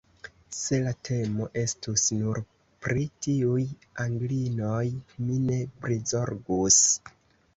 Se 0.59 0.77
la 0.85 0.91
temo 1.07 1.47
estus 1.63 2.05
nur 2.21 2.39
pri 2.85 3.05
tiuj 3.27 3.67
Anglinoj, 4.05 4.81
mi 5.27 5.37
ne 5.51 5.59
prizorgus. 5.85 6.81